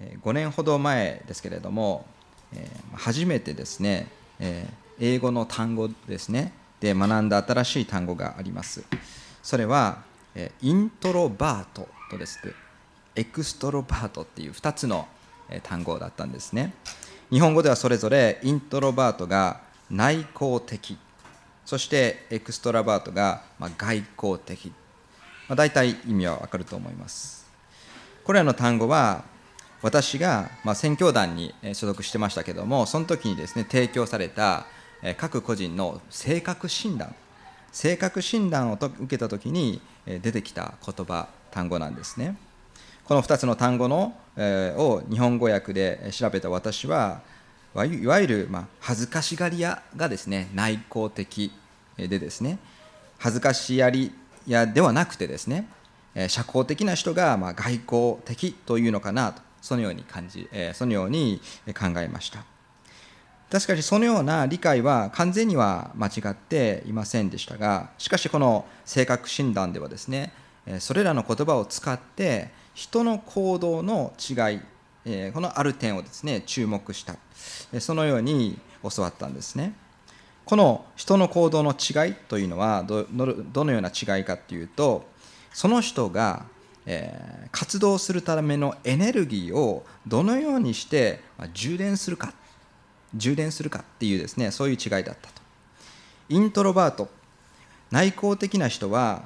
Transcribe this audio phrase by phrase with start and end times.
[0.00, 2.06] 5年ほど前ですけれども
[2.94, 4.08] 初めてですね
[5.00, 8.84] 英語の単語ですねで学んだ新しい単語があります。
[9.42, 10.02] それは
[10.62, 12.38] introvert とです
[13.16, 15.08] extrovert っていう2つの
[15.64, 16.72] 単語だったんですね。
[17.30, 19.60] 日本語ではそれぞれ introvert が
[19.90, 20.96] 内向的
[21.66, 24.72] そして extrovert が外向的、
[25.48, 27.46] まあ、大体意味はわかると思います。
[28.24, 29.24] これらの単語は
[29.82, 34.66] 私がまあ宣教団に所属してましたけどもその時にですね提供された
[35.16, 37.14] 各個人の性格診断
[37.72, 42.36] 性格診断を受けた時に出てきた言葉単語なんですね。
[43.04, 47.22] この2つの単語の、えを日本語訳で調べた私は
[47.74, 51.52] いわゆる、まあ恥ずかしがり屋がですね内向的
[51.96, 52.58] でですね
[53.18, 54.12] 恥ずかしやり
[54.46, 55.68] 屋ではなくてですね
[56.28, 59.47] 社交的な人がまあ外交的というのかなと。
[59.60, 61.40] そのように感じえそのように
[61.78, 62.44] 考えました。
[63.50, 70.32] 確かにそのような理解は完全には間違っていませんでしたがしかしこの性格診断ではですね
[70.80, 74.60] それらの言葉を使って人の行動の違い
[75.32, 77.16] このある点をですね注目した
[77.80, 79.72] そのように教わったんですね。
[80.44, 85.06] この人の行動の違いというのはどのような違いかというと
[85.52, 86.46] その人が
[87.52, 91.20] 活動するためのエネルギーをどのようにして
[91.52, 92.32] 充電するか。
[93.14, 95.42] 充電するかっていうですねそういう違いだったと。
[96.28, 97.08] イントロバート。
[97.90, 99.22] 内向的な人は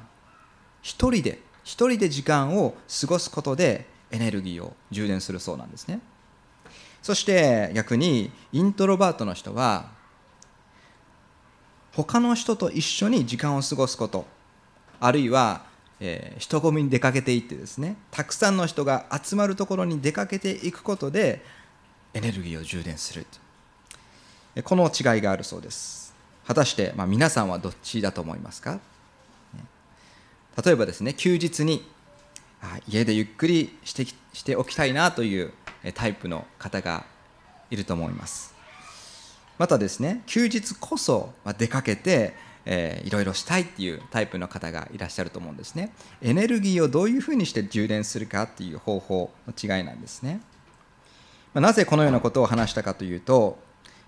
[0.81, 5.99] 一人で一人で時間を過ごすことでエネルギーを充電するそうなんですね。
[7.01, 9.91] そして逆にイントロバートの人は
[11.93, 14.25] 他の人と一緒に時間を過ごすこと
[14.99, 15.65] あるいは、
[15.99, 21.43] えー、人混みに出かけていってですねたくさんの人が集まるところに出かけていくことで
[22.13, 23.25] エネルギーを充電する
[24.63, 26.13] この違いがあるそうです。
[26.45, 28.79] 果たして、まあ、皆さんはどっちだと思いますか？
[30.63, 31.83] 例えばですね休日に
[32.87, 35.53] 家でゆっくりしてしておきたいなという
[35.95, 37.05] タイプの方が
[37.71, 38.53] いると思います。
[39.57, 42.35] またですね休日こそ出かけて、
[42.65, 45.93] えー、いろいろしたいっていうタイプの方がいらっしゃると思うんですね。
[46.21, 50.41] エネルギーをどういうふうにして充電するかっていう方法の違いなんですね、
[51.53, 53.57] まあ、なぜこのようなことを話したかというと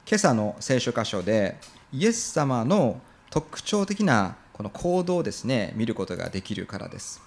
[0.07, 1.57] 今朝の聖書箇所で
[1.91, 7.21] イエス様の特徴的なこの行動をですね見ることができるからです。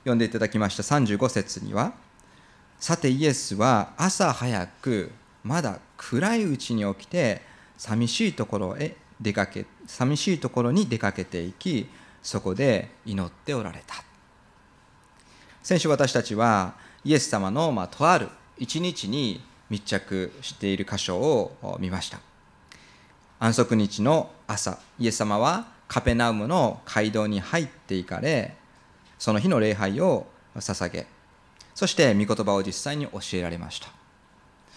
[0.00, 1.92] 読んでいただきました35節には
[2.80, 5.12] さてイエスは朝早く
[5.44, 7.42] まだ暗いうちに起きて
[7.76, 11.86] 寂しいところへ出かけ寂しいところに出かけていき
[12.22, 14.02] そこで祈っておられた。
[15.62, 22.20] 先週私たちはイエス様の、まあ、とある一日に密着している箇所を見ました。
[23.38, 28.54] 安息日の朝イエス様はカペナウムの街道に入っていかれ
[29.18, 30.26] その日の礼拝を
[30.56, 31.06] 捧げ
[31.74, 34.01] そして御言葉を実際に教えられました。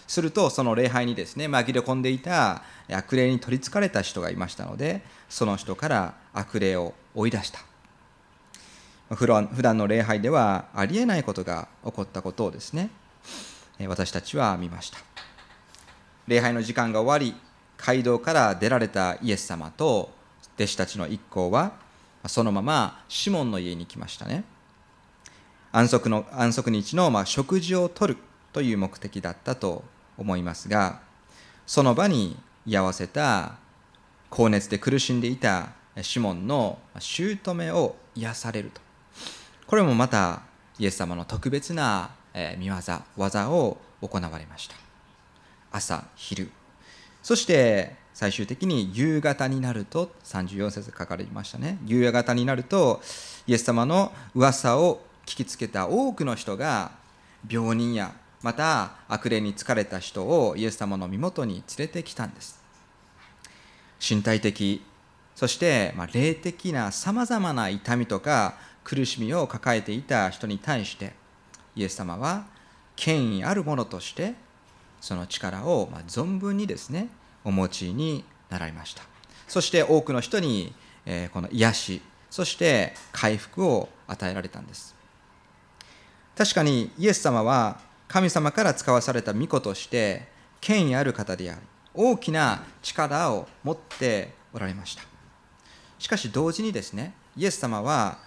[0.06, 7.60] するとその礼拝にですね紛れ込んでいた悪霊に取りつかれた人がいましたのでその人から悪霊を追い出した。
[9.14, 12.90] 普段の礼拝ではありえないことが起こったことをですね
[13.86, 14.98] 私たちは見ました。
[16.26, 17.40] 礼拝の時間が終わり
[17.76, 20.10] 街道から出られたイエス様と
[20.56, 21.74] 弟子たちの一行は
[22.26, 24.44] そのままシモンの家に来ましたね。
[25.70, 28.16] 安息の安息日のまあ食事をとる
[28.52, 29.84] という目的だったと
[30.18, 31.00] 思いますが
[31.66, 33.56] その場に居合わせた
[34.30, 35.70] 高熱で苦しんでいた
[36.02, 38.80] シモンの姑を癒されると。
[39.66, 40.42] これもまた
[40.78, 42.10] イエス様の特別な
[42.58, 42.74] 見業
[43.16, 44.76] 技を行われました。
[45.72, 46.50] 朝昼。
[47.22, 51.78] そして最終的に夕方になると34節書かれましたね。
[51.86, 53.00] 夕方になると
[53.46, 56.92] イエス様の噂を聞きつけた多くの人が
[57.48, 62.60] 病人やまた悪霊に疲れた人をイエス様の身元に連れてきたんです。
[64.00, 64.84] 身体的
[65.34, 68.54] そしてま霊的なさまざまな痛みとか
[68.84, 71.12] 苦しみを抱えていた人に対して
[71.74, 72.46] イエス様は
[72.94, 74.34] 権威あるものとして
[75.00, 77.08] その力をま存分にですね
[77.44, 79.02] お持ちになられました。
[79.48, 80.72] そして多くの人に
[81.32, 84.94] この癒しそして回復を与えられたんです。
[86.36, 90.28] 確かにイエス様は神様から使わされた御子として
[90.60, 91.60] 権威ある方であり
[91.94, 95.02] 大きな力を持っておられました。
[95.98, 98.18] しかし同時にですねイエス様は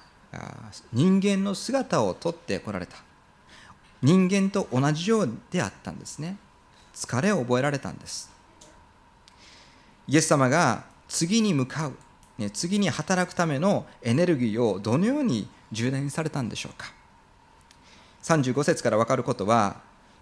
[0.92, 2.98] 人間の姿をとってこられた。
[4.02, 6.38] 人間と同じようであったんですね。
[6.94, 8.32] 疲れを覚えられたんです。
[10.08, 11.94] イエス様が次に向かう、
[12.38, 16.99] ね、次に働くためのエネルギーをどのように充電されたんでしょうか。
[18.24, 19.78] 35節から分かることは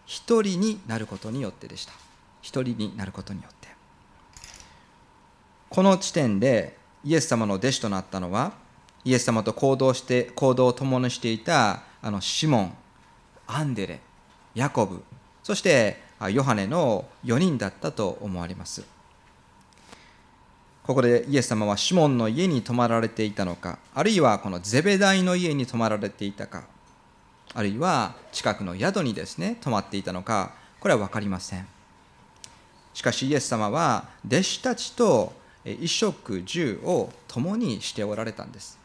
[0.06, 1.94] 一人になることによってでした。
[2.42, 3.68] 一人になることによって。
[5.70, 8.54] この地点でイエス様の弟子となったのは
[9.04, 12.74] イエス様と行動して行動を共にしていたあのシモン
[13.48, 14.00] アンデレ
[14.56, 15.04] ヤコブ
[15.44, 16.02] そして
[16.32, 18.84] ヨハネの4人だったと思われます。
[20.84, 26.64] ここでイエス様はシモンの家に泊まられていたのかあるいはこのゼベダイの家に泊まられていたか
[27.58, 31.68] あるいは近くの宿にですね泊まっていたのかこれは分かりません。
[32.94, 35.34] しかしイエス様は弟子たちと
[35.64, 38.78] 衣食住を共にしておられたんです。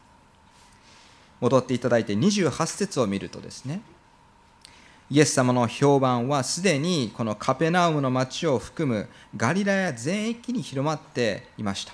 [1.39, 3.81] 戻っていただいて28節を見るとですね
[5.11, 11.93] イエス様の評判はすでにこのカペナウムの町を含むガリラヤ全域に広まっていました。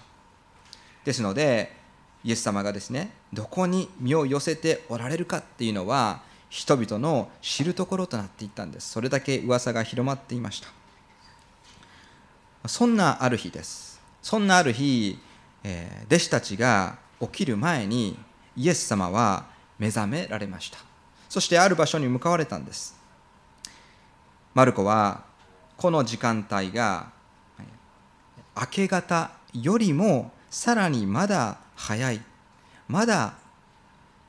[1.03, 1.75] ですので
[2.23, 8.91] イエス様がですねどこに身を寄せておられるかっていうのは人々の知るところとなっていったんです。
[8.91, 10.69] それだけ噂が広まっていました。
[12.67, 14.01] そんなある日です。
[14.21, 15.17] そんなある日、
[15.63, 18.17] えー、弟子たちが起きる前に
[18.57, 19.45] イエス様は
[19.77, 20.79] 目覚められました。
[21.29, 22.97] そしてある場所に向かわれたんです。
[24.53, 25.23] マルコは
[25.77, 27.11] この時間帯が
[28.59, 32.21] 明け方よりもさらにまだ早い。
[32.87, 33.35] まだ、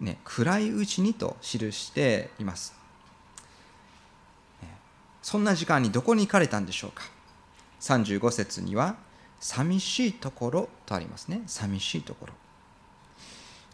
[0.01, 2.75] ね、暗いうちにと記しています。
[5.23, 7.05] そんな時間にどこに行かれたんでしょうか。
[7.81, 8.97] 35節には
[9.39, 11.43] 寂しいところとありますね。
[11.47, 12.33] 寂しいところ。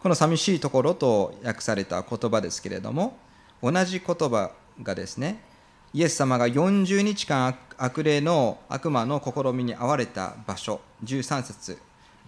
[0.00, 3.17] この寂しいところと訳された言葉ですけれども
[3.62, 4.52] 同じ言葉
[4.82, 5.43] がですね
[5.93, 11.78] イエス様が40日間悪霊の悪魔の試みに遭われた場所13節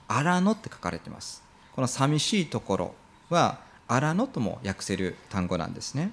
[0.09, 1.43] 荒野って書かれています。
[1.75, 2.95] この寂しいところ
[3.29, 6.12] は荒野とも訳せる単語なんですね。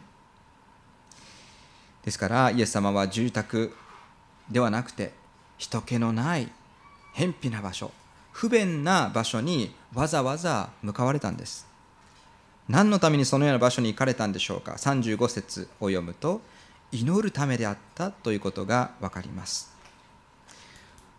[2.04, 3.76] ですからイエス様は住宅
[4.50, 5.12] ではなくて
[5.58, 6.50] 人気のない
[7.14, 7.92] 偏僻な場所
[8.32, 11.66] 不便な場所にわざわざ向かわれたんです。
[12.68, 16.42] 何のためにそのような場所に行かれたんでしょうか？35節を読むと
[16.92, 19.74] 祈るためであったということが分かります。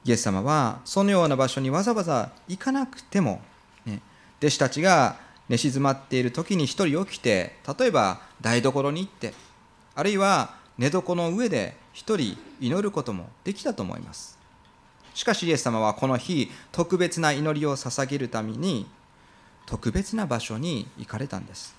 [0.05, 3.41] イエス様はそのような場所にわざわざ行かなくても、
[3.87, 4.01] ね、
[4.39, 5.17] 弟子たちが
[5.49, 9.33] 寝静まっている時に一人起きて例えば台所に行って
[9.95, 14.37] あるいは寝床の上で一人祈ることもできたと思います。
[15.15, 18.87] しかしイエス様はこの日特別な祈りを捧げるために
[19.65, 21.75] 特別な場所に行かれたんです。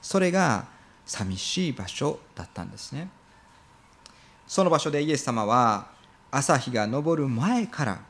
[0.00, 0.66] それが
[1.04, 3.10] 寂しい場所だったんですね。
[4.46, 5.88] その場所でイエス様は
[6.30, 8.00] 朝日が昇る前から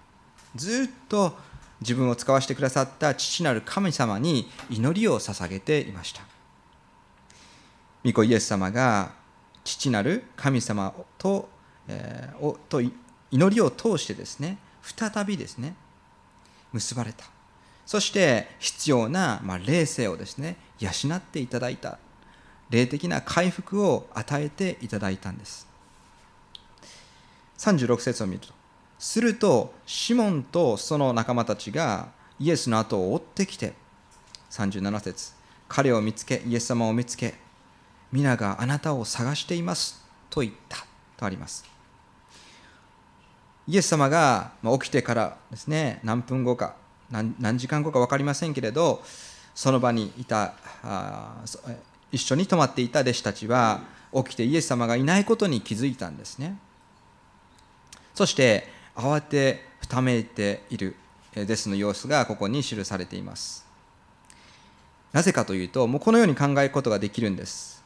[0.55, 1.37] ずっと
[1.81, 6.23] 自分を使わせてくださった父なる神様に祈りを捧げていました。
[8.05, 9.13] 御子イエス様が
[9.65, 11.49] 父なる神様と,、
[11.89, 12.81] えー、と
[13.31, 15.75] 祈りを通してですね再びですね
[16.73, 17.27] 結ばれた。
[17.87, 21.99] そして必要な、まあ、霊性をですね養っていただいた。
[22.71, 25.67] 霊的な回復を与えていただいたんです。
[27.59, 28.58] 36節を見ると
[28.99, 32.09] するとシモンとその仲間たちが
[32.41, 33.75] イエスの後を追ってきて
[34.51, 35.33] 37節
[35.69, 37.35] 彼を見つけイエス様を見つけ
[38.11, 40.79] 皆があなたを探していますと言った
[41.17, 41.65] とあります。
[43.67, 46.75] イエス様が起きてからですね何分後か
[47.11, 49.03] 何時間後か分かりませんけれど
[49.55, 50.55] その場にいた
[52.11, 53.81] 一緒に泊まっていた弟子たちは
[54.15, 56.57] 起きてイエス様がいないことに気づいたんですね。
[58.15, 60.97] そして慌てふためいている
[61.35, 63.65] デスの様子がここに記されています。
[65.13, 67.83] なぜかというともうこのように考えることができるんです。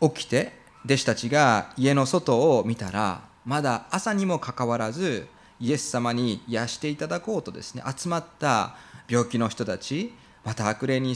[0.00, 0.52] 起きて
[0.84, 5.26] 弟子たちが家の外を見たらまだ朝にもかかわらず
[5.60, 8.76] イエス様に癒していただこうとですね集まった
[9.08, 10.12] 病気の人たち
[10.44, 11.14] また悪霊に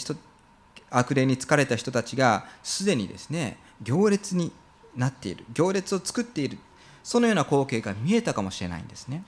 [0.90, 4.52] 悪霊に疲れた人たちがすでにですね行列に
[4.96, 5.44] なっている。
[5.52, 6.58] 行列を作っている。
[7.06, 9.22] そのような光景が見えたかもしれないんですね。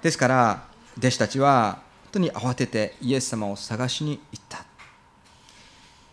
[0.00, 0.62] ですから
[0.96, 4.64] 弟子たちは本当に慌ててイエス様を探しに行った、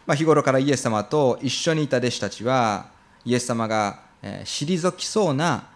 [0.06, 2.88] まあ、日頃からイエス様と一緒にいた弟子たちは
[3.24, 5.70] イエス様が退きそうな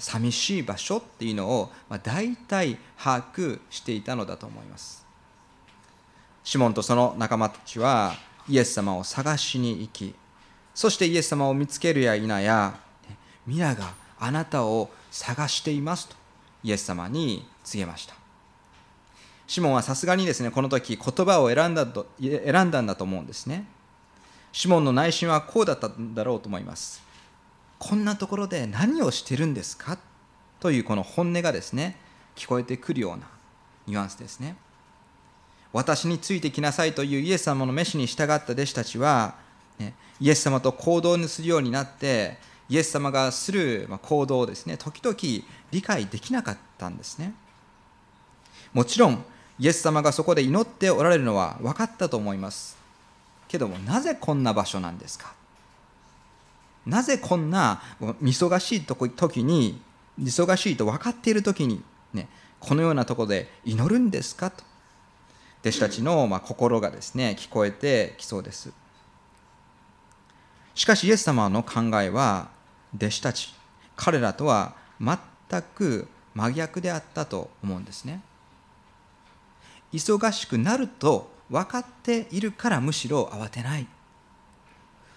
[0.00, 1.70] 寂しい場所っていうのを
[2.02, 5.06] 大体把握していたのだと思います。
[6.42, 8.14] シモンとその仲間たちは
[8.48, 10.12] イエス様を探しに行き
[10.74, 12.80] そしてイエス様を見つけるや否や
[13.46, 16.16] 皆があなたを探していますと
[16.62, 18.14] イエス様に告げました。
[19.46, 23.66] シモンはさすがにですねこの時言葉を選んだと選んだんだと思うんですね。
[24.52, 27.02] シモンの内心はこうだったんだろうと思います。
[27.78, 29.98] こんなところで何をしてるんですか
[30.60, 31.96] というこの本音がですね
[32.34, 33.28] 聞こえてくるような
[33.86, 34.56] ニュアンスですね。
[35.72, 39.34] 私についてきなさいというイエス様の召しに従った弟子たちは、
[39.78, 42.38] ね、イエス様と行動にするようになって
[42.68, 44.76] イエス様がする行動をですね。
[44.76, 45.16] 時々
[45.70, 47.32] 理解できなかったんですね。
[48.72, 49.24] もちろん
[49.58, 52.76] イエス様がそこで祈っておられるのは分かったと思います。
[53.48, 55.32] けどもなぜこんな場所なんですか？
[56.84, 57.82] なぜこんな
[58.22, 59.80] 忙しい時に
[60.20, 61.82] 忙しいと分かっている時に、
[62.12, 62.28] ね、
[62.60, 64.64] このようなところで祈るんですかと。
[65.62, 68.72] 弟子たちのま心がですね聞こえてきそうです。
[70.74, 72.50] しかしイエス様の考えは
[72.94, 73.54] 弟子たち。
[73.96, 75.18] 彼らとは全
[75.74, 78.20] く真逆であったと思うんですね。
[79.92, 83.86] 忙しくなると分かっているからむしろ慌てない。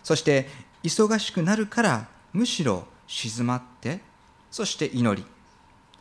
[0.04, 0.48] そして
[0.84, 4.00] 忙しくなるからむしろ静まって
[4.50, 5.26] そして祈り。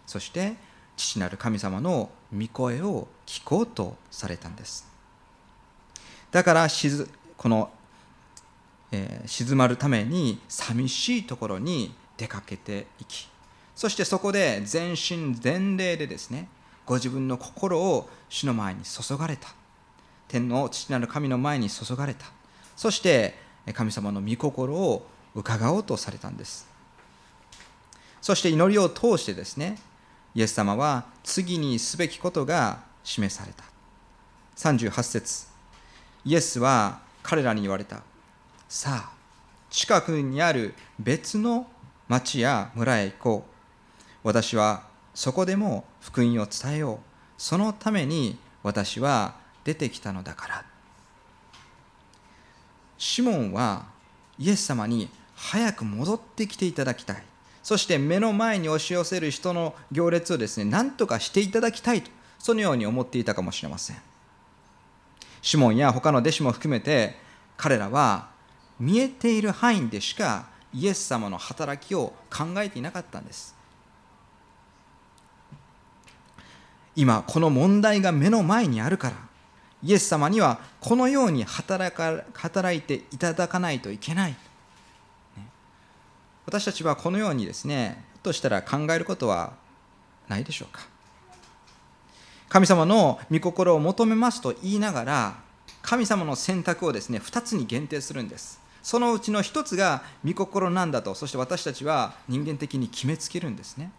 [0.06, 0.56] そして
[0.96, 4.86] 父なる神様の御声を聞こうとされたんです。
[6.30, 6.68] だから
[7.36, 7.70] この、
[8.92, 13.28] えー、静まるために寂しいところに出かけていき。
[13.74, 16.48] そしてそこで全身全霊でですね
[16.84, 19.48] ご自分の心を主の前に注がれた。
[20.26, 22.26] 天の父なる神の前に注がれた。
[22.76, 23.34] そして
[23.74, 26.66] 神様の御心を伺おうとされたんです。
[28.20, 29.78] そして祈りを通してですね
[30.34, 33.64] イエス様は次にすべきことが示された。
[34.56, 35.46] 38節。
[36.24, 38.02] イエスは彼らに言われた。
[38.68, 39.12] さあ
[39.70, 41.66] 近くにある別の
[42.06, 43.50] 町や村へ行こう。
[44.22, 44.82] 私は
[45.14, 46.98] そこでも福音を伝えよう。
[47.38, 50.64] そのために私は出てきたのだから。
[52.98, 53.86] シモンは
[54.38, 57.22] イエス様に早く戻ってきていただきたい。
[57.62, 62.10] そして目の前に押し寄せる人の行列をですね何とかしていただきたいと。
[62.38, 63.96] そのように思っていたかもしれません。
[65.40, 67.16] シモンや他の弟子も含めて
[67.56, 68.36] 彼らは
[68.80, 73.56] 見えている範囲でしかイエス様の働きを考えていなかったんです。
[76.94, 79.16] 今この問題が目の前にあるから
[79.84, 84.36] イエス様にはこのように働か働いていただかないといけない。
[86.44, 89.52] 私たちはこのようにですねとしたら考えることは
[90.28, 90.80] ないでしょうか。
[92.48, 95.36] 神様の御心を求めますと言いながら
[95.82, 98.60] 神様の選択をですね2つに限定するんです。
[98.88, 101.14] そのうちの1つが御心なんだと。
[101.14, 103.92] そして私たちは人間的に決めつけるんですね。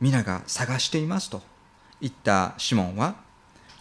[0.00, 1.40] 皆が探していますと。
[2.00, 3.14] 言ったシモンは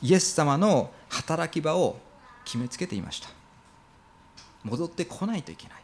[0.04, 1.98] イエス様の働き場を
[2.46, 3.30] 決めつけていました。
[4.64, 5.78] 戻ってこないといけない。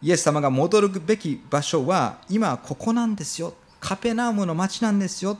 [0.00, 3.52] イエス様が戻るべき場所は今ここなんですよ。
[3.78, 5.36] カペナウムの町なんですよ。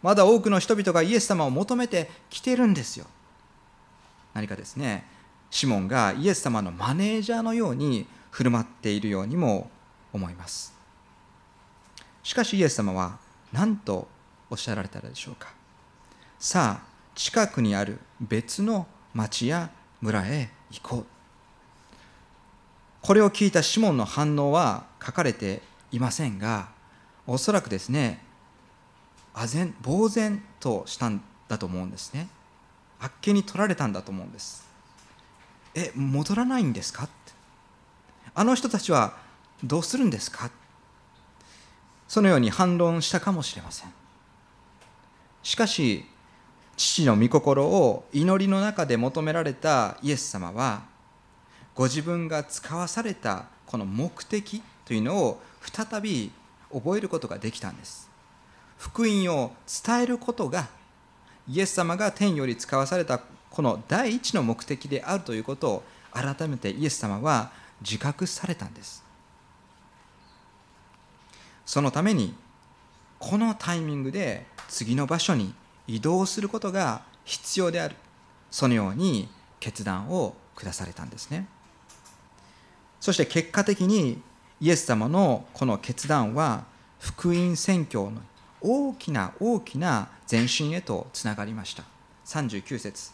[0.00, 3.04] まだ多くの人々がイエス様を求めてきてるんですよ。
[4.36, 5.06] 何かですね
[5.50, 9.70] シモンがイエス様のマネージャーのように振る舞っているようにも
[10.12, 10.74] 思います。
[12.22, 13.16] しかしイエス様は
[13.50, 14.06] 何と
[14.50, 15.48] おっしゃられたでしょうか。
[16.38, 19.70] さあ近くにある別の町や
[20.02, 21.06] 村へ行こう。
[23.00, 25.62] これを聞いたシモンの反応は書かれて
[25.92, 26.68] いませんが
[27.26, 28.20] おそらくですね
[29.32, 32.28] 唖然呆然としたんだと思うんですね。
[33.00, 34.66] あっけに取られたんだと思うんです。
[35.74, 37.04] え戻らないんですか？
[37.04, 37.12] って。
[38.34, 39.16] あの人たちは
[39.62, 40.50] どうするんですか？
[42.08, 43.92] そのように反論したかもしれません。
[45.42, 46.06] しかし
[46.76, 50.82] 父の御心を祈りの中で求められたイエス様は
[51.74, 56.30] ご自分が使わされたこの目的というのを再び
[56.72, 58.08] 覚えることができたんです。
[58.78, 59.52] 福音を
[59.84, 60.68] 伝えることが
[61.48, 67.50] イエス様が天より使わされたこの第一の目的であるということを改めてイエス様は
[67.80, 69.04] 自覚されたんです。
[71.64, 72.34] そのために
[73.18, 75.54] このタイミングで次の場所に
[75.86, 77.96] 移動することが必要である。
[78.50, 79.28] そのように
[79.60, 81.48] 決断を下されたんですね。
[83.00, 84.22] そして結果的に
[84.60, 86.64] イエス様のこの決断は
[86.98, 88.20] 福音宣教の
[88.60, 91.84] 大きな大きな前進へとつながりました。
[92.26, 93.12] 39節。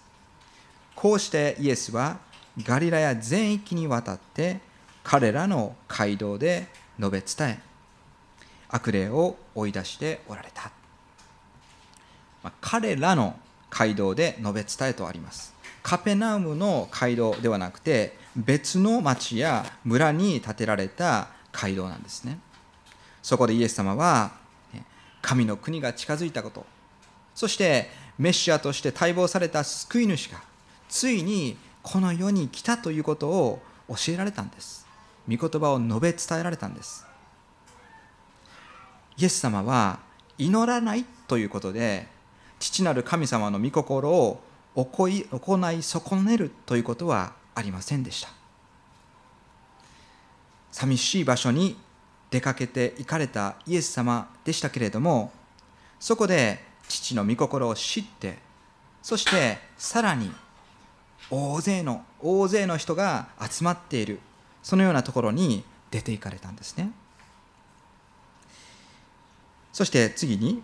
[0.95, 2.19] こうしてイエスは
[2.59, 4.61] ガリラヤ全域にわたって
[5.03, 6.67] 彼らの街道で
[6.99, 7.61] 述べ伝え
[8.69, 10.71] 悪霊を追い出しておられた、
[12.43, 13.37] まあ、彼らの
[13.71, 15.55] 街道で述べ伝えとあります。
[15.83, 22.39] カペナウムの街道ではなくて別の町や村に建てられた街道なんですね。
[23.23, 24.42] そこでイエス様は
[25.23, 26.67] 神の国が近づいたこと。
[27.35, 27.88] そして
[28.19, 30.43] メシアとして待望された救い主が
[30.88, 34.87] ついにこの世に来たということを教えられたんです。
[35.29, 37.07] 御言葉を述べ伝えられたんです。
[39.17, 40.00] イエス様は
[40.37, 42.09] 祈らないということで
[42.59, 44.41] 父なる神様の御心を
[44.75, 48.29] 行い損ねるということはありませんでした。
[50.71, 51.76] 寂しい場所に
[52.33, 55.31] 出かけて行かれたイエス様でしたけれども
[56.01, 58.39] そこで父の御心を知って
[59.03, 60.33] そしてさらに
[61.31, 64.19] 大勢の大勢の人が集まっている
[64.62, 66.91] そのようなところに出て行かれたんですね。
[69.73, 70.62] そして次に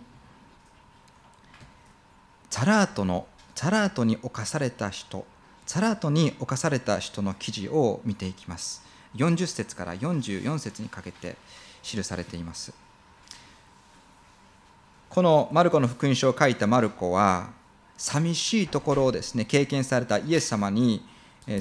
[2.49, 5.25] ザラートのザラートに侵された人
[5.65, 8.88] ザラートに侵された人の記事を見ていきます。
[9.15, 11.35] 40節から44節にかけて
[11.81, 12.73] 記されています。
[15.09, 17.49] このマルコの福音書を書いたマルコは
[17.97, 21.03] 寂しいところをですね経験されたイエス様に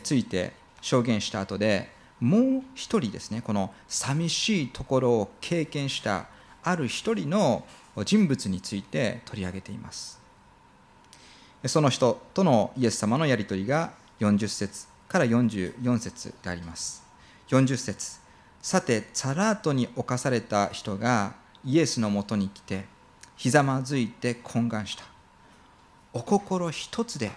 [0.02, 0.52] ついて
[0.82, 1.90] 証言した後で
[2.20, 6.26] もう一人ですねこの寂しいところを経験した
[6.62, 7.64] ある一人の
[8.04, 10.20] 人物について取り上げています。
[11.66, 17.07] その人とのイエス様のやり取りが40節から44節であります。
[17.48, 18.20] 40節。
[18.60, 22.84] さてサラートに侵された人がイエスのもとに来て
[23.36, 25.04] ひざまずいて懇願した。
[26.12, 27.30] お心一つで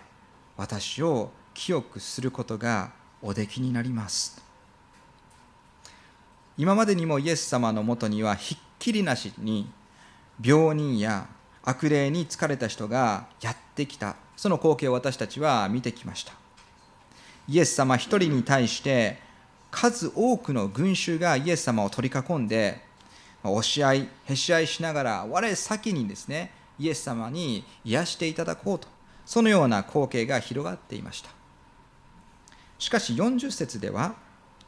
[0.57, 2.91] 私を清くすることが
[3.21, 4.41] おできになります。
[6.57, 9.71] 今までにもイエス様のもとにはひっきりなしに
[10.43, 11.27] 病人や
[11.63, 14.15] 悪霊に疲れた人がやってきた。
[14.35, 16.33] その光景を私たちは見てきました。
[17.47, 19.30] イエス様一人に対して
[19.71, 22.83] 数多くの群衆がイエス様を取り囲んで
[23.43, 28.87] 押し合いへし合いしながら我先にですねイエス様に癒していただこうと
[29.25, 31.29] そのような光景が広がっていました。
[32.77, 34.15] しかし40節では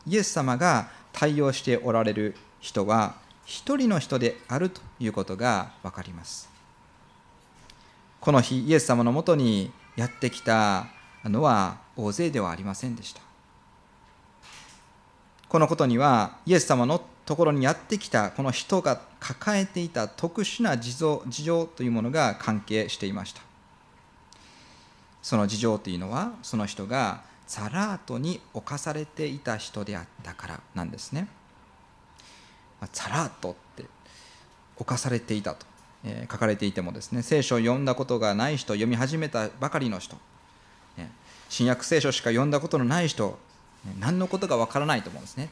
[0.06, 6.50] イエス様が対応しておられる人は一人の人であるということが分かります。
[8.22, 10.88] この日イエス様のもとにやってきた
[11.26, 13.33] のは大勢ではありませんでした。
[15.54, 23.42] このことにはイエス様のところにやってきたこの人が抱えていた特殊な事情事情というものが関係していました。
[25.22, 31.28] その事情というのはその人がザラートに侵されていた人であったからなんですね。
[32.92, 33.86] ザラートって
[34.76, 35.68] 侵されていたと、
[36.32, 40.18] 書かれていてもですね聖書を読んだことがない人読み始めたばかりの人、
[41.48, 43.38] 新約聖書しか読んだことのない人
[44.00, 45.50] 何のことかわからないと思うんですね。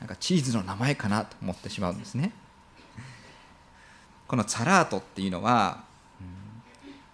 [0.00, 2.32] なんかチーズの名前かなと思ってしまうんですね。
[4.28, 5.84] このザラートっていうのは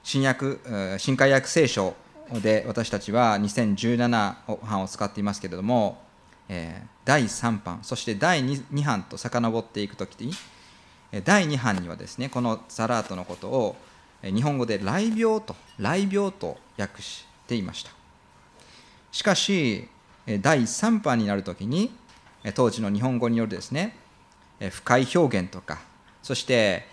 [0.03, 0.61] 新約
[0.99, 1.97] 新海約聖書
[2.31, 6.03] で私たちは2017版を使っていますけれども、
[6.49, 10.33] え第3版そして第 2, 2版と遡っていくときに
[11.25, 13.77] 第2版にはですねこのザラートのことを
[14.23, 17.91] 日本語で雷病と雷病と訳していました。
[19.13, 19.89] しかし
[20.41, 21.93] 第3版になるときに
[22.55, 23.97] 当時の日本語によるですね
[24.71, 25.81] 深い表現とか
[26.23, 26.87] そして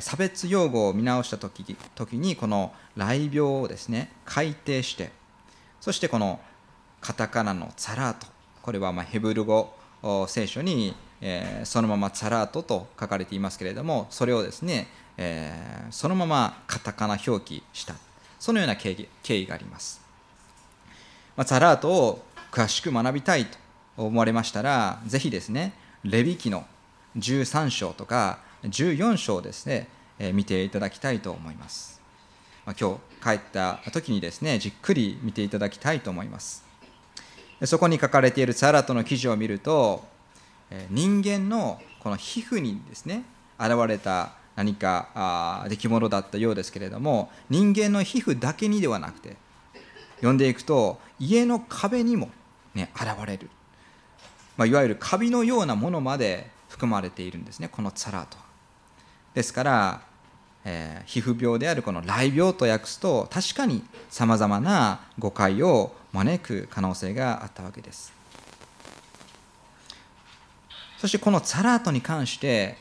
[0.00, 5.10] 差別用語を見直した時時にこの雷病をですね改定して
[5.80, 6.40] そしてこの
[7.00, 8.26] カタカナのツァラート
[8.62, 9.72] これはまヘブル語
[10.28, 10.94] 聖書に、
[11.64, 14.88] そのままツァラートと書かれていますけれどもそれをですね、
[15.90, 17.94] そのままカタカナ表記した。
[18.38, 20.00] そのような経緯があります、
[21.36, 23.58] まあ、ツァラートを詳しく学びたいと
[23.96, 25.72] 思われましたらぜひですね
[26.04, 26.66] レビ記の
[27.16, 32.00] 13章とか14章ですね、え見ていただきたいと思います、
[32.66, 36.68] ま、今日帰った時にですねじっくり見ていただきたいと思います。
[37.64, 40.04] そこに書かれているサラトの記事を見ると
[40.90, 43.24] 人間のこの皮膚にですね
[43.58, 49.36] 現れた何かあ出来物だったようですけれども人間の皮膚だけにではなくて
[50.16, 52.30] 読んでいくと家の壁にも、
[52.78, 53.50] ね、現れる、
[54.56, 58.36] まあ、いわゆるカビのようなものまで含まれているんですねこのツラート
[59.34, 60.08] ですから
[60.70, 68.12] えー、皮膚病であるこの雷病と訳すと確かにさまざまな誤解を招く可能性があったわけです。
[70.98, 72.76] そしてこのザラートに関して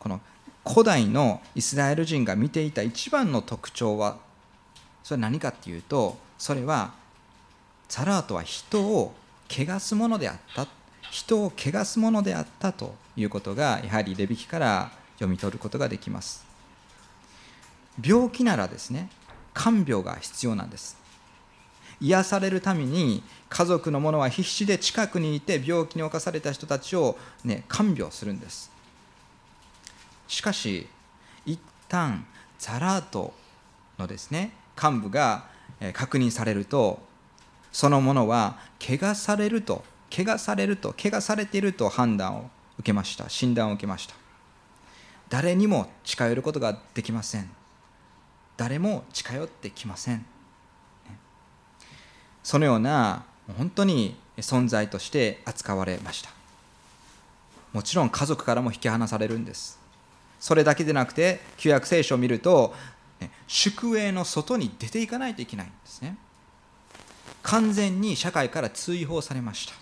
[0.00, 0.20] この
[0.66, 4.18] 古代のイスラエル人が見ていた一番の特徴は
[5.04, 6.92] それは何かっていうとそれは
[7.88, 9.14] ザラートは人を
[9.50, 10.66] 汚すものであった。
[11.10, 16.46] 人を汚すものであったということがやはりレビキから読み取ることができます。
[18.02, 19.10] 病気ならですね
[19.52, 20.96] 看病が必要なんです。
[22.00, 28.70] 癒されるために家族の者は必死で近くにいて病気に侵された人たちを、ね、看病するんです。
[30.28, 30.86] しかし
[31.44, 31.58] 一
[31.88, 32.24] 旦
[32.58, 33.34] ザラート
[33.98, 35.46] のですね幹部が
[35.92, 37.09] 確認されると
[37.72, 43.28] そのものは怪我されると怪我されると怪我されていると判断を受けました。
[43.28, 44.14] 診断を受けました。
[45.28, 47.48] 誰にも近寄ることができません。
[48.56, 50.26] 誰も近寄ってきません。
[52.42, 53.24] そのような
[53.56, 56.30] 本当に存在として扱われました。
[57.72, 59.78] もちろん家族からも引き離されるんです。
[60.40, 62.74] それだけでなくて旧約聖書を見ると
[63.46, 66.16] 宿営の外に出ていかないといけないんですね。
[67.42, 69.74] 完全に社会から追放されました。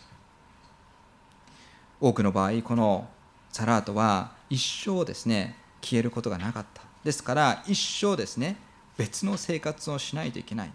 [2.01, 3.09] 多くの場合この
[3.51, 6.83] サラートは一生ですね消えることがなかった。
[7.05, 8.57] ですから一生ですね
[8.97, 10.71] 別の生活をしないといけない。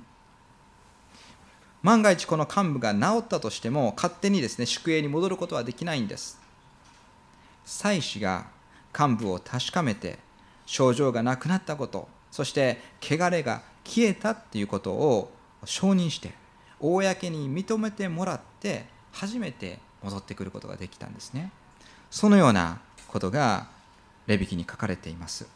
[1.81, 6.39] 万が一この幹部が治ったとしても勝手にですね宿営に戻ることはできないんです。
[7.65, 8.47] 妻子が
[8.97, 10.19] 幹部を確かめて
[10.65, 15.31] 症状がなくなったことそして汚れが消えたっていうことを
[15.65, 16.33] 承認して
[16.83, 21.51] 公に認めてもらって初めて戻ってくることができたんですね。
[22.11, 23.67] そのようなことが
[24.27, 25.47] レビキに書かれています。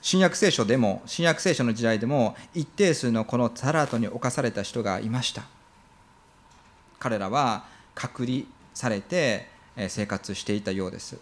[0.00, 5.44] 新約聖書でも新約聖書の時代でも一定数のこのザラートに侵された人がいました。
[6.98, 8.42] 彼らは隔離
[8.74, 9.48] されて
[9.88, 11.18] 生活していたようです。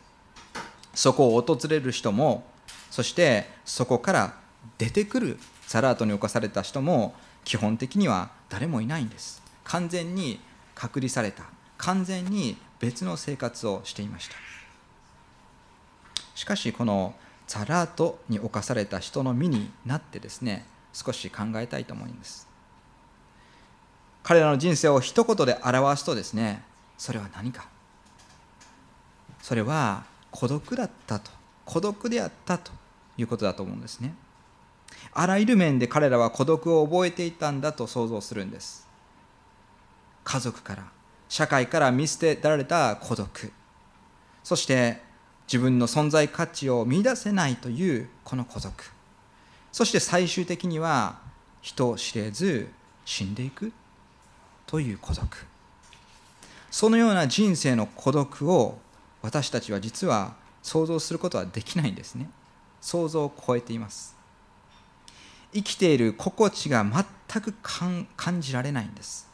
[0.94, 2.44] そこを訪れる人も
[2.90, 4.34] そしてそこから
[4.76, 9.42] 出てくるザラートに侵された人も基本的には誰もいないんです。
[9.64, 10.40] 完全に
[10.74, 11.44] 隔離された。
[11.78, 14.34] 完全に別の生活をしていました。
[16.34, 17.14] しかしこの
[17.46, 22.48] ザラートに侵された人の身になってですね少し考えたいと思います。
[24.22, 26.62] 彼らの人生を一言で表すとですね
[26.96, 27.68] それは何か。
[29.40, 31.30] それは孤独だったと。
[31.64, 32.72] 孤独であったと
[33.16, 34.14] いうことだと思うんですね。
[35.12, 38.88] あらゆる面で彼らは孤独を覚えていたんだと想像するんです。
[40.24, 40.84] 家族から
[41.28, 43.52] 社会から見捨てられた孤独。
[44.44, 45.00] そして
[45.46, 48.72] 自分の存在価値を見出せないというこの孤独。
[49.72, 51.18] そして最終的には
[51.60, 52.68] 人を知れず
[53.04, 53.72] 死んでいく
[54.66, 55.26] という孤独。
[56.70, 58.78] そのような人生の孤独を
[59.20, 62.30] 私たちは実は想像することはできないんですね。
[62.80, 64.21] 想像を超えています。
[65.54, 69.28] 生きている心地が全く感じられないんです。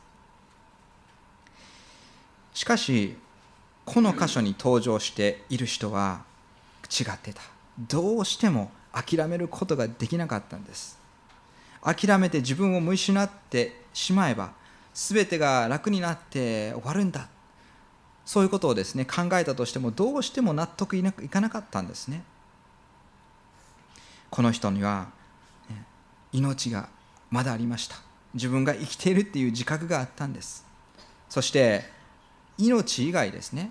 [2.55, 3.17] しかし
[3.85, 6.23] この箇所に登場している人は
[6.85, 7.41] 違ってた。
[7.79, 10.99] どうしても諦めることができなかったんです。
[11.83, 14.51] 諦めて自分を見失ってしまえば
[14.93, 17.29] 全てが楽になって終わるんだ。
[18.25, 22.25] そういうことをですね考えたとしてもどうしても納得いかなかったんですね。
[24.31, 25.09] この人には
[26.33, 26.89] 命が
[27.31, 27.97] まだありました。
[28.35, 30.65] 自分が生きているっていう自覚があったんです。
[31.29, 31.85] そして
[32.59, 33.71] 命以外ですね。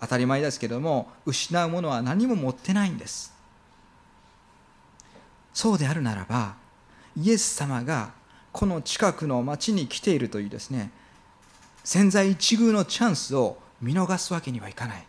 [0.00, 3.34] 当たり前ですけども失うものは何も持ってないんです。
[5.54, 6.56] そうであるならば
[7.16, 8.12] イエス様が
[8.52, 10.90] この近くの町に来ているというですね
[11.82, 15.06] 千載一遇のチャンスを見逃すわけにはいかない。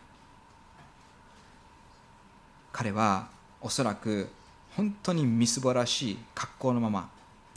[2.72, 3.28] 彼は
[3.60, 4.30] おそらく
[4.78, 7.10] 本当にみすぼらしい格好のまま。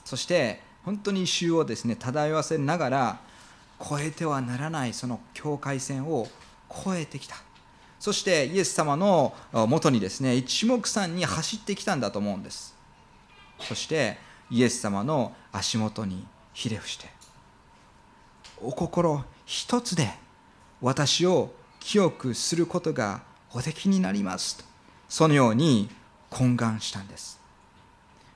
[0.04, 3.20] そして本当に異臭をですね漂わせながら
[3.80, 6.28] 越えてはならないその境界線を
[6.84, 7.36] 超えてきた。
[8.00, 12.76] そしてイエス様のもとにですね一目散に走ってきたんだと思うんです。
[13.60, 14.18] そして
[14.50, 17.08] イエス様の足元にひれ伏して
[18.60, 20.10] お心一つで
[20.82, 23.22] 私を清くすることが
[23.54, 24.64] おできになりますと。
[25.08, 25.88] そのように
[26.32, 27.40] 懇願したんです。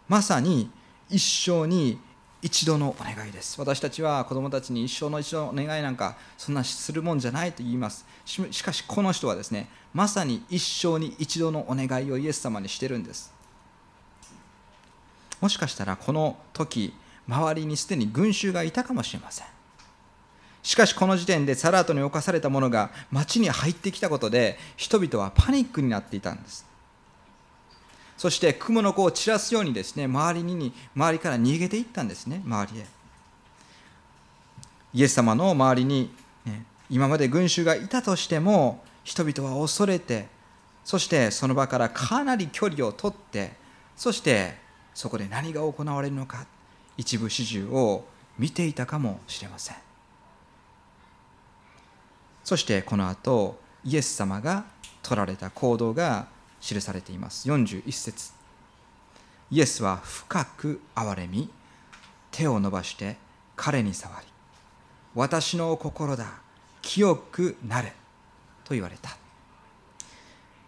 [0.08, 0.70] まさに
[1.10, 2.00] 一生に
[2.42, 3.60] 一度のお願いです。
[3.60, 8.06] 私たちは子供たちに一生の一度のお願いなんかそんなするもんじゃないと言います。
[8.26, 13.34] しかしこの人はですねまさに一生に一度のお願いをイエス様にしてるんです。
[15.42, 16.94] もしかしたらこの時
[17.28, 19.48] 周りにすでに群衆がいたかもしれません。
[20.62, 26.75] しかしこの時点でサラートに侵された者が町に入ってきたことで人々はパニックになっていたんです。
[28.18, 32.86] そして雲の子を散らすようにですね周りに周りから逃げていったんですね周りへ。
[34.94, 36.10] イエス様の周りに、
[36.46, 40.28] ね、今まで群衆がいたとしても人々は恐れて
[40.86, 43.54] そしてその場からかなり距離を取って
[43.98, 44.56] そして
[44.94, 46.46] そこで何が行われるのか
[46.96, 48.06] 一部始終を
[48.40, 49.78] 見ていたかもしれません。
[52.46, 54.66] そしてこの後イエス様が
[55.02, 56.28] 取られた行動が
[56.66, 57.48] 記されています。
[57.48, 58.32] 41節。
[59.52, 61.50] イエスは深く憐れみ
[62.32, 63.18] 手を伸ばして
[63.56, 64.26] 彼に触り
[65.14, 66.26] 私の心だ
[66.82, 67.94] 清くなれ
[68.64, 69.16] と言われた。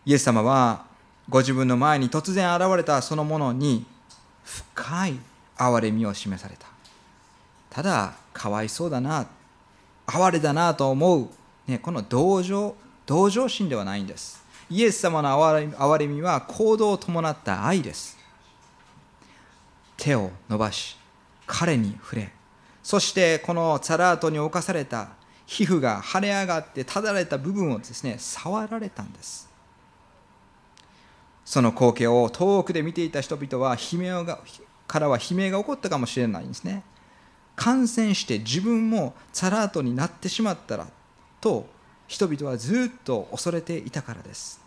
[0.06, 0.86] イエス様は
[1.28, 3.86] ご自分の前に突然現れたそのものに
[4.44, 5.20] 深い
[5.58, 6.68] 憐れみを示された。
[7.70, 9.28] ただかわいそうだな
[10.06, 11.30] 哀れだなと思う
[11.68, 14.44] ね、この同情、同情心ではないんです。
[14.70, 18.18] イエス様の憐れみは行動を伴った愛です。
[19.96, 20.98] 手を伸ばし、
[21.46, 22.32] 彼に触れ、
[22.84, 25.10] そしてこのサラートに侵された
[25.46, 29.50] 皮膚が腫れ上がってただれた部分をですね、触られたんです。
[31.46, 34.40] その光景を遠くで見ていた人々は悲鳴が
[34.86, 36.84] からは悲鳴が起こったかもしれないんですね。
[37.56, 40.88] 感染して自分もサラートになってしまったら
[41.40, 41.66] と
[42.08, 44.62] 人々はずっと恐れていたからです。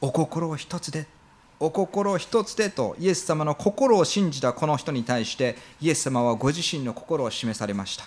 [0.00, 1.06] お心を一つで
[1.60, 8.04] お心一つでとイエス様の心を信じたこの人に対してイエス様はご自身の心を示されました。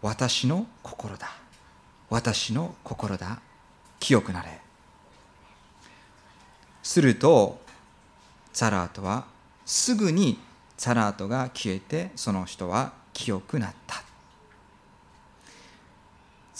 [0.00, 1.28] 私の心だ。
[2.08, 3.40] 私の心だ。
[3.98, 4.60] 清くなれ。
[6.84, 7.60] すると
[8.52, 9.24] ザラートは
[9.66, 10.38] すぐに
[10.76, 13.99] ザラートが消えてその人は清くなった。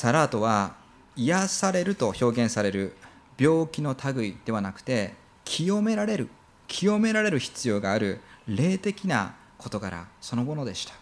[0.00, 0.76] サラートは
[1.14, 2.96] 癒されると表現される
[3.36, 5.12] 病気の類ではなくて
[5.44, 6.30] 清められる
[6.68, 10.94] 清められる必要がある霊的な事柄そのものでした。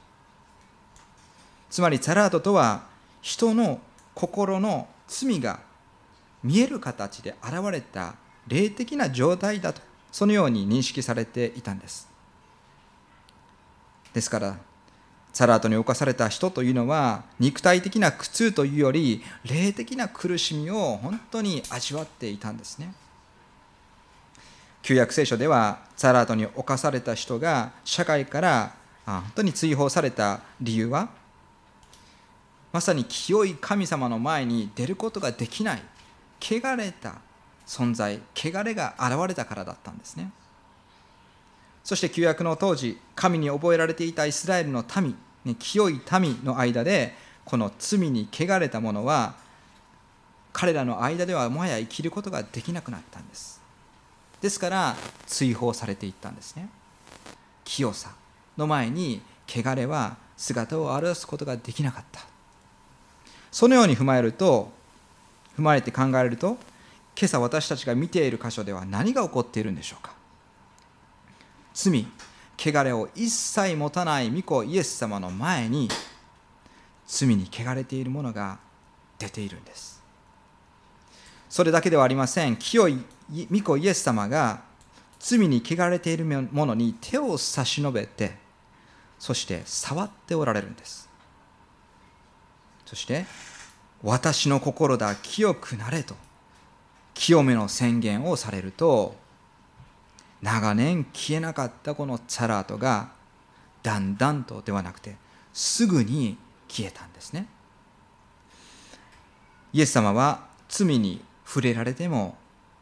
[1.70, 2.88] つまりサラートとは
[3.22, 3.78] 人の
[4.14, 5.60] 心の罪が
[6.42, 8.16] 見える形で現れた
[8.48, 9.80] 霊的な状態だと
[10.10, 12.08] そのように認識されていたんです。
[14.12, 14.56] ですから
[15.32, 22.92] サラートに侵された人というのは肉体的な苦痛というより霊的な苦しみを本当に味わっていたんですね。
[24.82, 31.08] 旧約聖書ではサラートに侵された人が社会から本当に追放された理由は
[32.72, 35.82] まさに清い神様の前に出ることができない
[36.40, 37.16] 汚れた
[37.66, 40.30] 存在汚れが現れたからだったんですね。
[41.88, 47.14] そして旧約の当時神に覚えられていたイスラエルの民ね、清い民の間で
[47.46, 49.36] この罪に汚れた者は
[50.52, 53.62] 彼らの間ではもはや生きることができなくなったんです。
[54.42, 54.96] ですから
[55.26, 56.68] 追放されていったんですね。
[57.64, 58.10] 清さ
[58.58, 62.20] の前に汚れは姿を現すことができなかった。
[63.50, 64.70] そのように踏まえると
[65.56, 66.58] 踏まえて考えると
[67.18, 70.17] 今朝私たちが見ている箇所では何が起こっているんでしょうか。
[71.80, 72.08] 罪
[72.56, 75.88] 汚れを一切持たない御子イエス様の前に
[77.06, 78.58] 罪に汚れているものが
[79.16, 80.02] 出ているんです。
[81.48, 82.56] それだけではありません。
[82.56, 82.98] 清い
[83.52, 84.62] 御子イエス様が
[85.20, 88.34] 罪に汚れているものに手を差し伸べて
[89.20, 91.08] そして触っておられるんです。
[92.86, 93.24] そして
[94.02, 96.16] 私の心だ清くなれと
[97.14, 99.27] 清めの宣言をされると
[100.42, 103.10] 長年消えなかったこのチャラートが
[103.82, 105.16] だんだんとではなくて
[105.52, 106.36] すぐに
[106.68, 107.46] 消えたんですね。
[109.72, 112.36] イエス様は罪に触れられても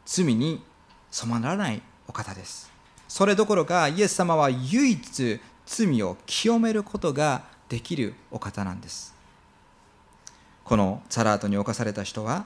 [0.05, 0.63] 罪に
[1.11, 2.71] 染まらないお方です。
[3.07, 9.13] それどころかイエス様は唯一罪を清めることができるお方なんです。
[10.63, 12.45] このチャラートに侵された人は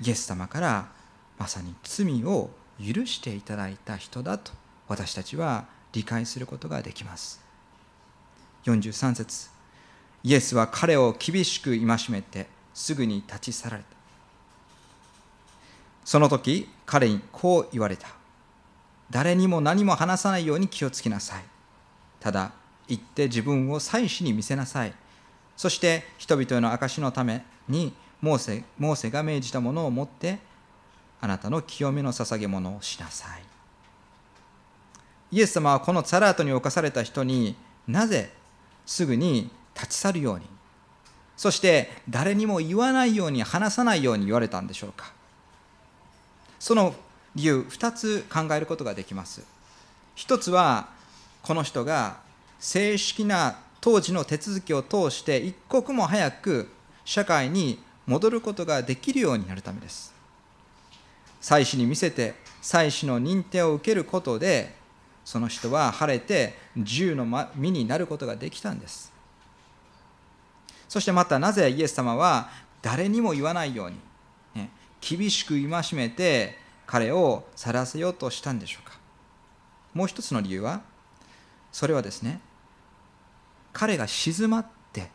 [0.00, 0.88] イエス様から
[1.38, 4.52] まさに罪を許していただいた人だと
[4.88, 7.40] 私たちは理解することができます。
[8.64, 9.48] 43節。
[10.22, 13.88] イエスは彼を厳しく戒めてすぐに立ち去られた。
[16.04, 18.08] その時彼にこう言われた。
[19.10, 21.44] 誰にも何も話さないように気をつけなさい。
[22.20, 22.52] ただ
[22.88, 24.94] 行って自分を祭司に見せなさい。
[25.56, 30.38] そして人々への証のためにモーセモーセが命じたものを持って
[31.24, 33.42] あなたの清めの捧げ物をしなさい。
[35.32, 37.56] イエス様はこのツァラートに侵された人に
[37.88, 38.30] なぜ
[38.84, 40.44] すぐに立ち去るように？
[41.34, 45.14] そして誰にも言わないように話さないように言われたんでしょうか？
[46.60, 46.94] その
[47.34, 49.42] 理由2つ考えることができます。
[50.14, 50.88] 一つは
[51.40, 52.18] この人が
[52.60, 56.68] 正式な当時の手続きを通して一刻も早く
[57.06, 60.12] 社会に戻ることができるようになるためです。
[61.44, 64.74] 祭司に見せて祭司の認定を受けることで
[65.26, 69.12] その人は晴れて自由の身になることができたんです。
[70.88, 72.48] そしてまたなぜイエス様は
[72.80, 73.96] 誰にも言わないように、
[74.54, 74.70] ね、
[75.02, 78.98] 厳しく戒めて彼を去らせようとしたんでしょうか。
[79.92, 80.80] もう一つの理由は
[81.72, 82.40] それはですね
[83.74, 85.10] 彼が静まって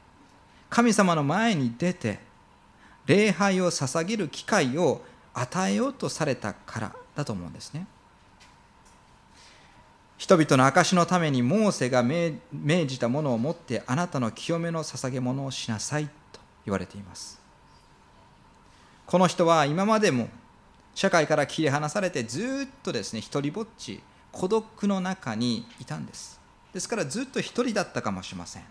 [0.70, 2.20] 神様の前に出て
[3.08, 5.02] 礼拝を捧げる機会を
[5.42, 7.88] 与えようとされたからだと思うんですね。
[10.18, 12.42] 人々の証のためにモーセが命
[12.88, 17.40] じたものを持ってあなたの清めの捧げ物をしなさいと言われています。
[19.06, 20.28] この人は今までも
[20.94, 24.02] 社会から切り離されてずっとですね一人ぼっち
[24.34, 26.38] 孤独の中にいたんです。
[26.74, 28.64] ですからずっと一人だったかもしれません。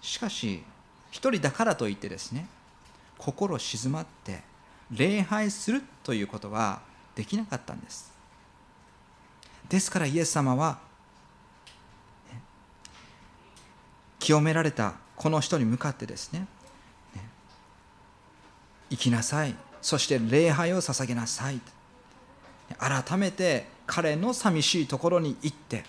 [0.00, 0.62] しかし
[1.10, 2.46] 一人だからといってですね
[3.18, 4.42] 心静まって
[4.90, 6.80] 礼拝するということは
[7.14, 8.12] できなかったんです。
[9.68, 10.78] ですからイエス様は
[14.18, 16.46] 清められたこの人に向かってですね
[18.90, 19.54] 生きなさい。
[19.82, 21.60] そして礼拝を捧げなさい。
[22.78, 25.84] 改めて彼の寂しいところに行って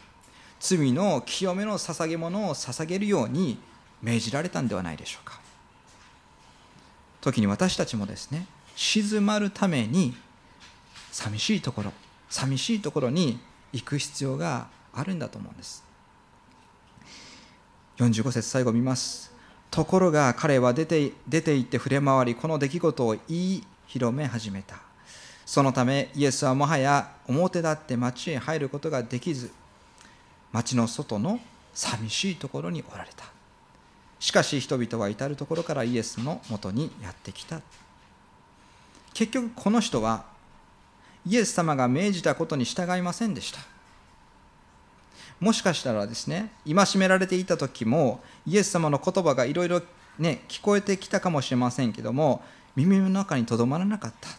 [0.59, 3.57] 罪の清めの捧げ物を捧げるように
[4.01, 5.39] 命じられたんではないでしょうか。
[7.21, 10.15] 時に私たちもですね静まるために
[11.11, 11.93] 寂しいところ
[12.29, 13.39] 寂しいところに
[13.71, 15.83] 行く必要があるんだと思うんです。
[17.97, 19.33] 45節最後見ます。
[19.71, 24.77] ところが彼は出て出て行って触れ回りこの出来事を言い広め始めた。
[25.45, 29.51] そのためイエスはもはや表立って町へ入ることができず
[30.51, 31.39] 町の外の
[31.73, 33.25] 寂しいところにおられた。
[34.19, 37.61] しかし人々は至る所からイエスのもとにやってきた。
[39.15, 40.25] 結局この人は
[41.25, 43.59] イエス様が命じたことに従いませんでした。
[45.39, 49.81] もしかしたらですね戒められていた時もイエス様の言葉がいろいろ
[50.19, 52.43] ね聞こえてきたかもしれませんけども
[52.75, 54.29] 耳の中にとどまらなかった。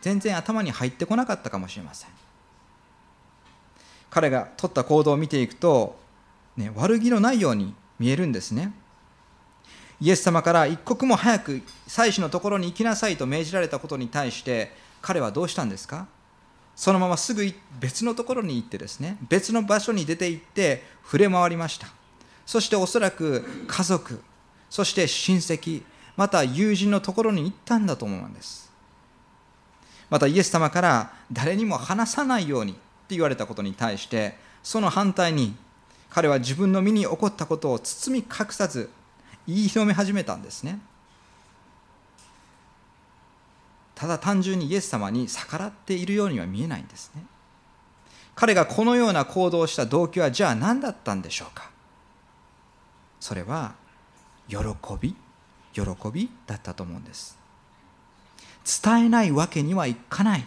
[0.00, 2.10] 全然頭に入ってこなかったかもしれません。
[4.10, 5.98] 彼が取った行動を見ていくと、
[6.56, 8.72] ね、悪気のないように見えるんですね。
[10.00, 16.06] イエス様から一刻も早く祭司のところに行きなさいと命じられたことに対して彼はどうしたんですか？
[16.74, 17.42] そのまますぐ
[17.78, 21.88] 別のところに行ってですね別の場所に出て行って触れ回りました。
[22.46, 24.22] そしておそらく家族
[24.70, 25.82] そして親戚
[26.16, 28.72] また友人のところに行ったんだと思うんです。
[30.08, 35.54] またイエス様から誰にも話さないようにって言われたことに対してその反対に
[36.08, 38.88] 彼は自分の身に起こったことを包み隠さず
[39.46, 40.78] 言い広め始めたんですね。
[43.94, 47.22] ただ単純にイエス様に逆らっているようには見えないんですね。
[48.34, 51.70] 彼がこのような行動をした動機はじゃあ何だったんでしょうか。
[53.20, 53.74] それは
[54.48, 54.56] 喜
[54.98, 55.14] び
[55.74, 57.38] 喜びだったと思うんです。
[58.82, 60.46] 伝えないわけにはいかない。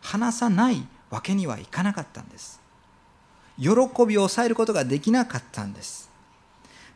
[0.00, 2.60] 話さないわけにはいかなかったんです。
[3.58, 3.70] 喜
[4.06, 6.10] びを抑えることができなかったんです。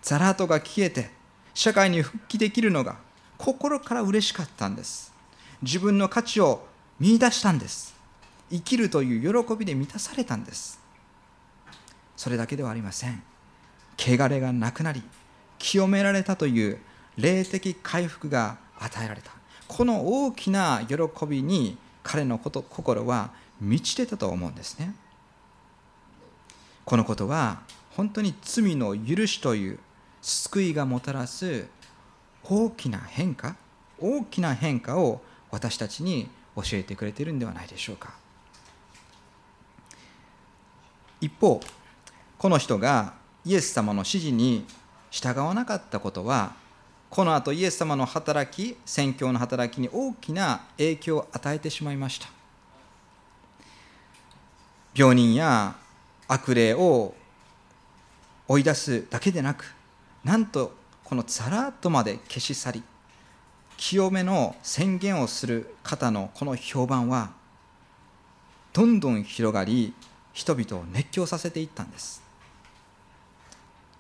[0.03, 1.11] ザラートが消えて
[1.55, 2.97] 社会に復帰できるのが
[3.37, 5.13] 心から嬉しかったんです。
[5.63, 6.67] 自分の価値を
[7.01, 7.95] 見出したんです。
[8.51, 10.81] 生きるという喜びで満たされたんです。
[12.17, 13.23] それだけではありません。
[13.99, 15.03] 汚れがなくなり
[15.59, 16.79] 清められたという
[17.17, 19.33] 霊的回復が与えられた。
[19.67, 20.97] この大きな喜
[21.27, 23.31] びに彼のこと心は
[23.61, 24.95] 満ちてたと思うんですね。
[26.85, 29.79] このことは本当に罪の許しという
[30.23, 31.67] 救いがもたらす
[32.45, 33.57] 大きな変化
[33.99, 38.15] 大きな変化を私たちに教えてくれているんではないでしょうか。
[41.21, 41.61] 一方
[42.39, 43.15] この人が
[43.45, 44.65] イエス様の指示に
[45.11, 46.55] 従わなかったことは
[47.11, 52.29] この後イエス様の働き宣教の働きに大きな影響を与えてしまいました。
[54.95, 55.77] 病人や
[56.27, 57.15] 悪霊を
[58.47, 59.75] 追い出すだけでなく
[60.29, 60.75] なんと
[61.05, 62.83] このザラッとまで消し去り
[63.79, 67.31] 清めの宣言をする方のこの評判は
[68.75, 69.95] どんどん広がり
[70.35, 72.23] 人々を熱狂させていったんです。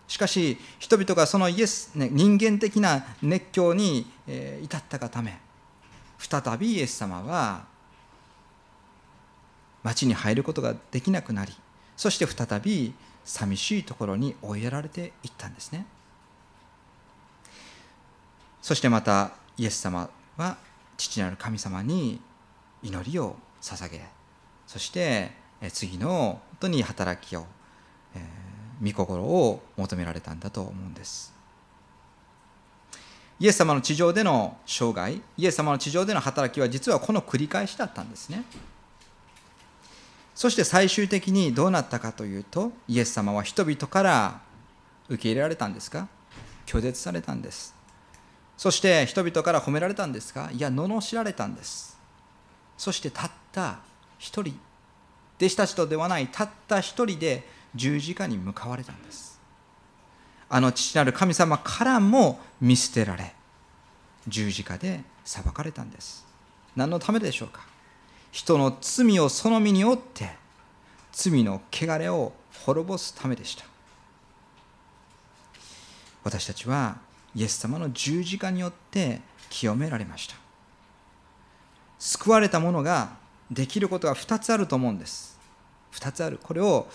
[0.06, 5.38] しかし人々がそのイエス、ね、人間的な熱狂に、え、至ったがため
[6.18, 7.64] 再びイエス様は
[9.82, 11.54] 町に入ることができなくなり
[11.96, 12.92] そして再び
[13.24, 15.86] 寂しいところに追いやられていったんですね。
[18.68, 20.58] そしてまたイエス様は
[20.98, 22.20] 父なる神様に
[22.82, 24.04] 祈りを捧げ
[24.66, 25.32] そして
[25.72, 27.46] 次の本当に働きを、
[28.14, 31.32] えー、御心を求められたんだと思うんです。
[33.40, 38.42] イエス様の地上での生涯イエス様の地上での働きは実はこの繰り返しだったんですね。
[40.34, 44.42] そして最終的にどうなったかというとイエス様は人々から
[45.08, 46.06] 受け入れられたんですか？
[46.66, 47.77] 拒絶されたんです。
[48.58, 50.50] そして人々から褒められたんですか？
[50.52, 51.96] いや罵られたんです。
[52.76, 53.78] そしてたった
[54.18, 54.58] 一人
[55.38, 59.40] 弟子たちとではないたった一人で十字架に向かわれたんです。
[60.50, 63.32] あの父なる神様からも見捨てられ
[64.26, 66.26] 十字架で裁かれたんです。
[66.74, 67.62] 何のためでしょうか？
[68.32, 70.30] 人の罪をその身に負って
[71.12, 72.32] 罪の汚れを
[72.64, 73.64] 滅ぼすためでした。
[76.24, 76.96] 私たちは
[77.34, 79.20] イエス様の十字架によって
[79.50, 80.34] 清められました。
[81.98, 83.10] 救われた者が
[83.50, 85.38] できることが2つあると思うんです。
[85.92, 86.38] 2つある。
[86.42, 86.86] これを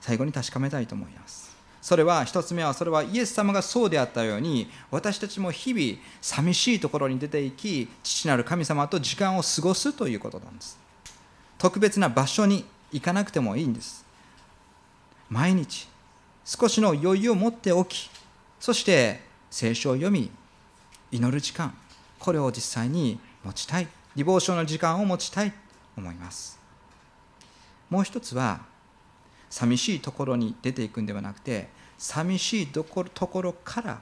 [0.00, 1.56] 最後に確かめたいと思います。
[1.80, 10.78] それは1つ目はそれはイエス様がそうであったように私たちも日々寂しいところに出て行き父なる神様と時間を過ごすということなんです。
[11.56, 14.04] 特別な場所に行かなくてもいいんです。
[15.30, 15.88] 毎日
[16.44, 18.10] 少しの余裕を持っておき
[18.58, 20.30] そして聖書を読み
[21.10, 21.76] 祈る時間
[22.18, 25.56] これを実際に持ちたいリボーションの時間を持ちたいと
[25.96, 26.58] 思います。
[27.90, 28.60] もう一つは
[29.48, 33.04] 寂しいところに出ていくんではなくて寂しいとこ
[33.42, 34.00] ろから、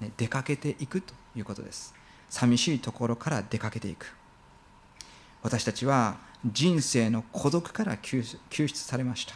[0.00, 1.94] ね、出かけていくということです。
[2.28, 4.14] 寂しいところから出かけていく。
[5.42, 9.34] 私たちは人生の孤独から救出されました。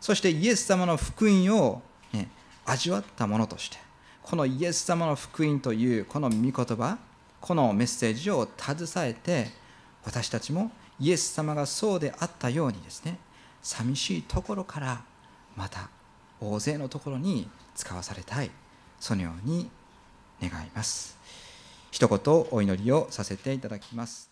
[0.00, 2.28] そしてイエス様の福音を、ね、
[2.64, 3.78] 味わったものとして
[4.26, 6.98] このイエス様の福音というこの御言葉
[7.40, 9.52] このメッセージを携えて
[10.04, 13.18] 私たちもイエス様がそうであったようにですね
[13.62, 15.04] 寂しいところから
[15.54, 15.90] また
[16.40, 18.50] 大勢のところに使わされたい
[18.98, 19.70] そのように
[20.42, 21.16] 願います。
[21.92, 24.28] 一言お祈りをさせていただきます。